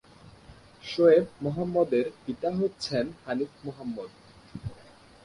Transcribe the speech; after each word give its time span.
শোয়েব 0.83 1.25
মোহাম্মদের 1.43 2.05
পিতা 2.23 2.49
হচ্ছেন 2.59 3.05
হানিফ 3.25 3.51
মোহাম্মদ। 3.65 4.09